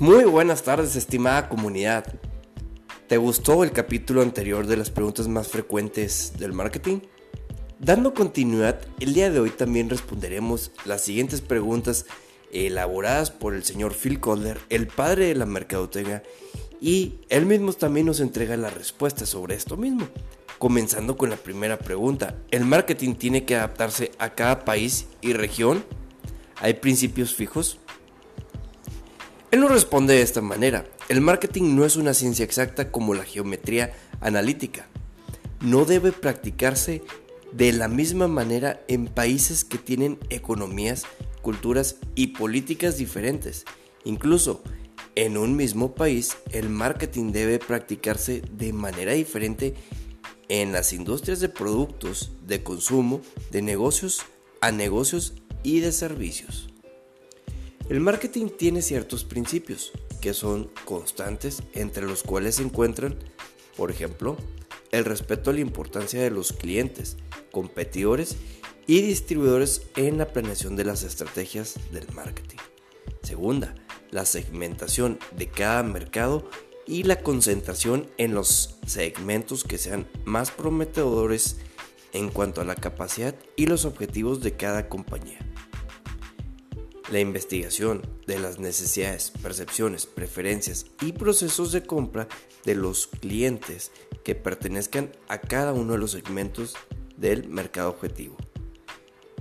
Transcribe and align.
Muy 0.00 0.24
buenas 0.24 0.64
tardes, 0.64 0.96
estimada 0.96 1.48
comunidad. 1.48 2.04
¿Te 3.06 3.16
gustó 3.16 3.62
el 3.62 3.70
capítulo 3.70 4.22
anterior 4.22 4.66
de 4.66 4.76
las 4.76 4.90
preguntas 4.90 5.28
más 5.28 5.46
frecuentes 5.46 6.32
del 6.36 6.52
marketing? 6.52 6.98
Dando 7.78 8.12
continuidad, 8.12 8.80
el 8.98 9.14
día 9.14 9.30
de 9.30 9.38
hoy 9.38 9.50
también 9.50 9.88
responderemos 9.88 10.72
las 10.84 11.02
siguientes 11.02 11.42
preguntas 11.42 12.06
elaboradas 12.50 13.30
por 13.30 13.54
el 13.54 13.62
señor 13.62 13.94
Phil 13.94 14.18
Kotler, 14.18 14.58
el 14.68 14.88
padre 14.88 15.26
de 15.26 15.36
la 15.36 15.46
mercadotecnia, 15.46 16.24
y 16.80 17.20
él 17.28 17.46
mismo 17.46 17.72
también 17.72 18.06
nos 18.06 18.18
entrega 18.18 18.56
la 18.56 18.70
respuesta 18.70 19.26
sobre 19.26 19.54
esto 19.54 19.76
mismo. 19.76 20.08
Comenzando 20.58 21.16
con 21.16 21.30
la 21.30 21.36
primera 21.36 21.78
pregunta, 21.78 22.36
¿el 22.50 22.64
marketing 22.64 23.14
tiene 23.14 23.44
que 23.44 23.54
adaptarse 23.54 24.10
a 24.18 24.34
cada 24.34 24.64
país 24.64 25.06
y 25.20 25.34
región? 25.34 25.84
¿Hay 26.56 26.74
principios 26.74 27.32
fijos? 27.32 27.78
Él 29.54 29.60
nos 29.60 29.70
responde 29.70 30.14
de 30.14 30.22
esta 30.22 30.40
manera, 30.40 30.84
el 31.08 31.20
marketing 31.20 31.76
no 31.76 31.84
es 31.84 31.94
una 31.94 32.12
ciencia 32.12 32.44
exacta 32.44 32.90
como 32.90 33.14
la 33.14 33.22
geometría 33.22 33.94
analítica. 34.20 34.88
No 35.60 35.84
debe 35.84 36.10
practicarse 36.10 37.02
de 37.52 37.72
la 37.72 37.86
misma 37.86 38.26
manera 38.26 38.82
en 38.88 39.06
países 39.06 39.64
que 39.64 39.78
tienen 39.78 40.18
economías, 40.28 41.04
culturas 41.40 41.98
y 42.16 42.38
políticas 42.38 42.96
diferentes. 42.98 43.64
Incluso 44.02 44.60
en 45.14 45.36
un 45.36 45.54
mismo 45.54 45.94
país, 45.94 46.36
el 46.50 46.68
marketing 46.68 47.30
debe 47.30 47.60
practicarse 47.60 48.42
de 48.50 48.72
manera 48.72 49.12
diferente 49.12 49.74
en 50.48 50.72
las 50.72 50.92
industrias 50.92 51.38
de 51.38 51.48
productos, 51.48 52.32
de 52.44 52.64
consumo, 52.64 53.20
de 53.52 53.62
negocios 53.62 54.22
a 54.60 54.72
negocios 54.72 55.34
y 55.62 55.78
de 55.78 55.92
servicios. 55.92 56.73
El 57.90 58.00
marketing 58.00 58.48
tiene 58.48 58.80
ciertos 58.80 59.24
principios 59.24 59.92
que 60.22 60.32
son 60.32 60.70
constantes, 60.86 61.62
entre 61.74 62.06
los 62.06 62.22
cuales 62.22 62.54
se 62.54 62.62
encuentran, 62.62 63.18
por 63.76 63.90
ejemplo, 63.90 64.38
el 64.90 65.04
respeto 65.04 65.50
a 65.50 65.52
la 65.52 65.60
importancia 65.60 66.22
de 66.22 66.30
los 66.30 66.54
clientes, 66.54 67.18
competidores 67.52 68.36
y 68.86 69.02
distribuidores 69.02 69.82
en 69.96 70.16
la 70.16 70.32
planeación 70.32 70.76
de 70.76 70.84
las 70.86 71.02
estrategias 71.02 71.74
del 71.92 72.10
marketing. 72.14 72.56
Segunda, 73.22 73.74
la 74.10 74.24
segmentación 74.24 75.18
de 75.36 75.50
cada 75.50 75.82
mercado 75.82 76.48
y 76.86 77.02
la 77.02 77.20
concentración 77.20 78.08
en 78.16 78.34
los 78.34 78.78
segmentos 78.86 79.62
que 79.62 79.76
sean 79.76 80.08
más 80.24 80.50
prometedores 80.50 81.58
en 82.14 82.30
cuanto 82.30 82.62
a 82.62 82.64
la 82.64 82.76
capacidad 82.76 83.34
y 83.56 83.66
los 83.66 83.84
objetivos 83.84 84.40
de 84.40 84.56
cada 84.56 84.88
compañía. 84.88 85.38
La 87.10 87.20
investigación 87.20 88.00
de 88.26 88.38
las 88.38 88.58
necesidades, 88.58 89.30
percepciones, 89.42 90.06
preferencias 90.06 90.86
y 91.02 91.12
procesos 91.12 91.70
de 91.70 91.82
compra 91.82 92.28
de 92.64 92.74
los 92.74 93.06
clientes 93.06 93.92
que 94.24 94.34
pertenezcan 94.34 95.12
a 95.28 95.38
cada 95.38 95.74
uno 95.74 95.92
de 95.92 95.98
los 95.98 96.12
segmentos 96.12 96.74
del 97.18 97.46
mercado 97.48 97.90
objetivo. 97.90 98.38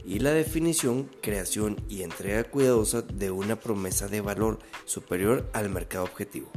Y 0.03 0.20
la 0.20 0.31
definición, 0.31 1.09
creación 1.22 1.78
y 1.88 2.03
entrega 2.03 2.44
cuidadosa 2.44 3.02
de 3.02 3.31
una 3.31 3.58
promesa 3.58 4.09
de 4.09 4.20
valor 4.20 4.59
superior 4.83 5.50
al 5.53 5.70
mercado 5.70 6.03
objetivo. 6.03 6.52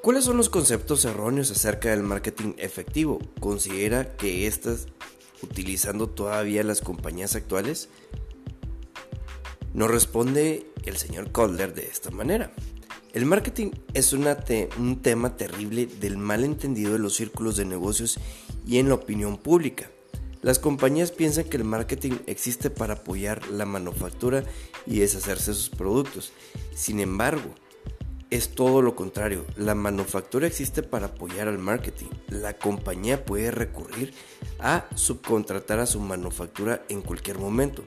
¿Cuáles 0.00 0.24
son 0.24 0.36
los 0.36 0.48
conceptos 0.48 1.04
erróneos 1.04 1.50
acerca 1.50 1.90
del 1.90 2.04
marketing 2.04 2.54
efectivo? 2.56 3.18
¿Considera 3.40 4.16
que 4.16 4.46
estas, 4.46 4.86
utilizando 5.42 6.08
todavía 6.08 6.62
las 6.62 6.80
compañías 6.80 7.34
actuales, 7.34 7.88
nos 9.74 9.90
responde 9.90 10.66
el 10.84 10.96
señor 10.96 11.32
Calder 11.32 11.74
de 11.74 11.86
esta 11.86 12.10
manera. 12.10 12.52
El 13.12 13.26
marketing 13.26 13.70
es 13.92 14.12
un 14.12 15.02
tema 15.02 15.36
terrible 15.36 15.86
del 15.86 16.16
malentendido 16.16 16.92
de 16.92 17.00
los 17.00 17.14
círculos 17.14 17.56
de 17.56 17.64
negocios 17.64 18.18
y 18.66 18.78
en 18.78 18.88
la 18.88 18.94
opinión 18.94 19.36
pública. 19.36 19.90
Las 20.42 20.58
compañías 20.58 21.10
piensan 21.10 21.44
que 21.44 21.56
el 21.56 21.64
marketing 21.64 22.12
existe 22.26 22.70
para 22.70 22.94
apoyar 22.94 23.46
la 23.48 23.66
manufactura 23.66 24.44
y 24.86 25.00
deshacerse 25.00 25.50
de 25.50 25.56
sus 25.56 25.70
productos. 25.70 26.32
Sin 26.74 27.00
embargo, 27.00 27.54
es 28.30 28.50
todo 28.54 28.80
lo 28.80 28.94
contrario. 28.94 29.44
La 29.56 29.74
manufactura 29.74 30.46
existe 30.46 30.82
para 30.82 31.06
apoyar 31.06 31.48
al 31.48 31.58
marketing. 31.58 32.06
La 32.28 32.56
compañía 32.56 33.24
puede 33.24 33.50
recurrir 33.50 34.14
a 34.60 34.86
subcontratar 34.94 35.80
a 35.80 35.86
su 35.86 36.00
manufactura 36.00 36.84
en 36.88 37.02
cualquier 37.02 37.38
momento. 37.38 37.82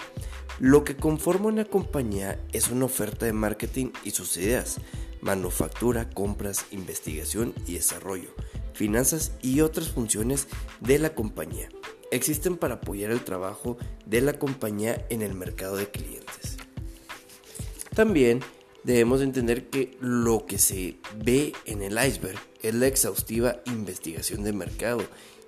Lo 0.60 0.84
que 0.84 0.96
conforma 0.96 1.48
una 1.48 1.66
compañía 1.66 2.40
es 2.52 2.70
una 2.70 2.86
oferta 2.86 3.26
de 3.26 3.34
marketing 3.34 3.88
y 4.04 4.12
sus 4.12 4.38
ideas, 4.38 4.78
manufactura, 5.22 6.10
compras, 6.10 6.68
investigación 6.72 7.56
y 7.66 7.74
desarrollo, 7.74 8.30
finanzas 8.74 9.32
y 9.42 9.62
otras 9.62 9.90
funciones 9.90 10.48
de 10.80 11.00
la 11.00 11.16
compañía. 11.16 11.70
Existen 12.12 12.58
para 12.58 12.76
apoyar 12.76 13.10
el 13.10 13.24
trabajo 13.24 13.78
de 14.06 14.22
la 14.22 14.34
compañía 14.34 15.04
en 15.10 15.24
el 15.24 15.34
mercado 15.34 15.76
de 15.76 15.90
clientes. 15.90 16.58
También 17.96 18.42
debemos 18.84 19.22
entender 19.22 19.70
que 19.70 19.98
lo 20.00 20.46
que 20.46 20.58
se 20.58 20.98
ve 21.24 21.54
en 21.66 21.82
el 21.82 21.94
iceberg 21.94 22.40
es 22.62 22.74
la 22.74 22.88
exhaustiva 22.88 23.62
investigación 23.66 24.44
de 24.44 24.54
mercado 24.54 25.04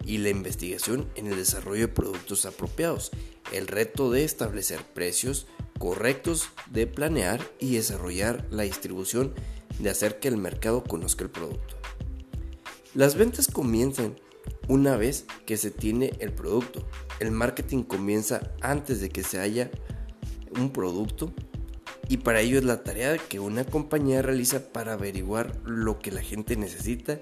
y 0.05 0.17
la 0.17 0.29
investigación 0.29 1.09
en 1.15 1.27
el 1.27 1.35
desarrollo 1.35 1.87
de 1.87 1.93
productos 1.93 2.45
apropiados, 2.45 3.11
el 3.51 3.67
reto 3.67 4.11
de 4.11 4.23
establecer 4.23 4.83
precios 4.93 5.47
correctos, 5.79 6.49
de 6.69 6.87
planear 6.87 7.41
y 7.59 7.75
desarrollar 7.75 8.45
la 8.49 8.63
distribución, 8.63 9.33
de 9.79 9.89
hacer 9.89 10.19
que 10.19 10.27
el 10.27 10.37
mercado 10.37 10.83
conozca 10.83 11.23
el 11.23 11.29
producto. 11.29 11.75
Las 12.93 13.15
ventas 13.15 13.47
comienzan 13.47 14.15
una 14.67 14.95
vez 14.95 15.25
que 15.45 15.57
se 15.57 15.71
tiene 15.71 16.13
el 16.19 16.31
producto. 16.31 16.87
El 17.19 17.31
marketing 17.31 17.83
comienza 17.83 18.53
antes 18.61 19.01
de 19.01 19.09
que 19.09 19.23
se 19.23 19.39
haya 19.39 19.69
un 20.57 20.71
producto 20.71 21.33
y 22.07 22.17
para 22.17 22.41
ello 22.41 22.57
es 22.57 22.63
la 22.63 22.83
tarea 22.83 23.17
que 23.17 23.39
una 23.39 23.65
compañía 23.65 24.21
realiza 24.21 24.71
para 24.71 24.93
averiguar 24.93 25.55
lo 25.65 25.99
que 25.99 26.11
la 26.11 26.21
gente 26.21 26.55
necesita 26.55 27.19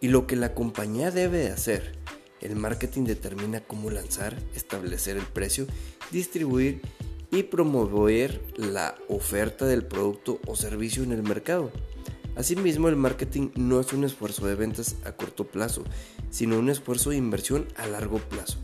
y 0.00 0.08
lo 0.08 0.26
que 0.26 0.36
la 0.36 0.54
compañía 0.54 1.10
debe 1.10 1.38
de 1.38 1.50
hacer. 1.50 1.98
El 2.40 2.56
marketing 2.56 3.04
determina 3.04 3.60
cómo 3.60 3.90
lanzar, 3.90 4.36
establecer 4.54 5.16
el 5.16 5.24
precio, 5.24 5.66
distribuir 6.10 6.82
y 7.30 7.44
promover 7.44 8.40
la 8.56 8.94
oferta 9.08 9.66
del 9.66 9.84
producto 9.84 10.38
o 10.46 10.54
servicio 10.54 11.02
en 11.02 11.12
el 11.12 11.22
mercado. 11.22 11.72
Asimismo, 12.36 12.88
el 12.88 12.96
marketing 12.96 13.48
no 13.54 13.80
es 13.80 13.94
un 13.94 14.04
esfuerzo 14.04 14.46
de 14.46 14.54
ventas 14.54 14.96
a 15.04 15.12
corto 15.12 15.44
plazo, 15.44 15.84
sino 16.30 16.58
un 16.58 16.68
esfuerzo 16.68 17.10
de 17.10 17.16
inversión 17.16 17.66
a 17.76 17.86
largo 17.86 18.18
plazo. 18.18 18.58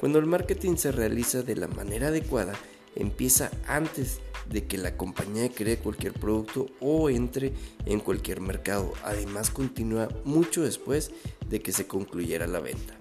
Cuando 0.00 0.18
el 0.18 0.26
marketing 0.26 0.76
se 0.76 0.90
realiza 0.90 1.42
de 1.42 1.54
la 1.54 1.68
manera 1.68 2.08
adecuada, 2.08 2.54
empieza 2.96 3.50
antes 3.66 4.20
de 4.48 4.66
que 4.66 4.78
la 4.78 4.96
compañía 4.96 5.48
cree 5.48 5.78
cualquier 5.78 6.12
producto 6.12 6.66
o 6.80 7.10
entre 7.10 7.52
en 7.86 8.00
cualquier 8.00 8.40
mercado. 8.40 8.92
Además 9.04 9.50
continúa 9.50 10.08
mucho 10.24 10.62
después 10.62 11.10
de 11.48 11.60
que 11.60 11.72
se 11.72 11.86
concluyera 11.86 12.46
la 12.46 12.60
venta. 12.60 12.98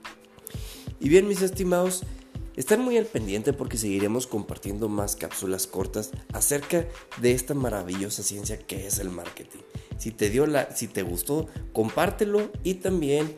Y 1.00 1.09
bien 1.09 1.28
mis 1.28 1.41
estimados, 1.41 2.03
están 2.56 2.81
muy 2.81 2.97
al 2.97 3.06
pendiente 3.06 3.53
porque 3.53 3.78
seguiremos 3.78 4.28
compartiendo 4.28 4.90
más 4.90 5.16
cápsulas 5.16 5.68
cortas 5.68 6.12
acerca 6.34 6.85
de 7.22 7.31
esta 7.31 7.53
maravillosa 7.53 8.23
ciencia 8.23 8.59
que 8.59 8.88
es 8.88 9.00
el 9.00 9.09
marketing. 9.09 9.62
Si 9.97 10.12
te 10.12 10.29
dio 10.29 10.46
la, 10.46 10.75
si 10.75 10.88
te 10.88 11.03
gustó, 11.03 11.47
compártelo 11.73 12.52
y 12.63 12.75
también 12.75 13.34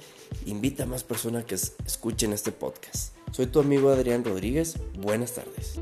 invita 0.45 0.83
a 0.83 0.87
más 0.87 1.03
personas 1.03 1.45
que 1.45 1.55
escuchen 1.55 2.33
este 2.33 2.51
podcast. 2.51 3.15
Soy 3.31 3.47
tu 3.47 3.59
amigo 3.59 3.89
Adrián 3.89 4.23
Rodríguez. 4.23 4.77
Buenas 4.99 5.33
tardes. 5.33 5.79